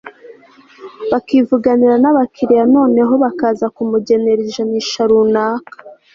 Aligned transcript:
bakivuganira 1.11 1.95
n'abakiliya 1.99 2.63
noneho 2.75 3.13
bakaza 3.23 3.65
kumugenera 3.75 4.39
ijanisha 4.47 5.01
runaka 5.09 5.75